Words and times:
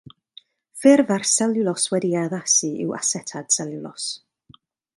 Ffurf 0.83 1.11
ar 1.15 1.25
seliwlos 1.31 1.85
wedi'i 1.93 2.17
addasu 2.21 2.71
yw 2.85 2.97
asetad 3.01 3.55
seliwlos. 3.59 4.09